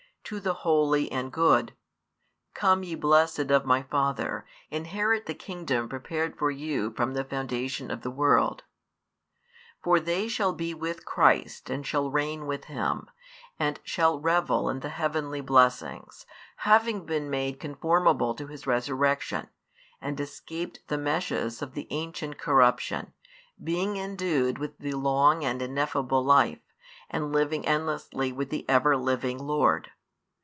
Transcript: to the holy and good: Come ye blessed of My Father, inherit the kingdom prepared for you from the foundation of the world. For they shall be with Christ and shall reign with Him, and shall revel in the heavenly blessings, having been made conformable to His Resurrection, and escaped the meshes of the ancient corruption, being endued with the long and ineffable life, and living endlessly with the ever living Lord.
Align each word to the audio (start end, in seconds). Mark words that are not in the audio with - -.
to 0.23 0.39
the 0.39 0.53
holy 0.63 1.11
and 1.11 1.29
good: 1.33 1.73
Come 2.53 2.83
ye 2.83 2.95
blessed 2.95 3.51
of 3.51 3.65
My 3.65 3.83
Father, 3.83 4.45
inherit 4.69 5.25
the 5.25 5.33
kingdom 5.33 5.89
prepared 5.89 6.37
for 6.37 6.49
you 6.49 6.93
from 6.93 7.15
the 7.15 7.25
foundation 7.25 7.91
of 7.91 8.01
the 8.01 8.11
world. 8.11 8.63
For 9.83 9.99
they 9.99 10.29
shall 10.29 10.53
be 10.53 10.73
with 10.73 11.03
Christ 11.03 11.69
and 11.69 11.85
shall 11.85 12.09
reign 12.09 12.45
with 12.47 12.65
Him, 12.65 13.09
and 13.59 13.81
shall 13.83 14.21
revel 14.21 14.69
in 14.69 14.79
the 14.79 14.87
heavenly 14.89 15.41
blessings, 15.41 16.25
having 16.59 17.05
been 17.05 17.29
made 17.29 17.59
conformable 17.59 18.33
to 18.35 18.47
His 18.47 18.65
Resurrection, 18.65 19.49
and 19.99 20.17
escaped 20.17 20.79
the 20.87 20.97
meshes 20.97 21.61
of 21.61 21.73
the 21.73 21.87
ancient 21.89 22.37
corruption, 22.37 23.11
being 23.61 23.97
endued 23.97 24.59
with 24.59 24.77
the 24.77 24.93
long 24.93 25.43
and 25.43 25.61
ineffable 25.61 26.23
life, 26.23 26.61
and 27.09 27.33
living 27.33 27.65
endlessly 27.67 28.31
with 28.31 28.49
the 28.49 28.63
ever 28.69 28.95
living 28.95 29.37
Lord. 29.37 29.89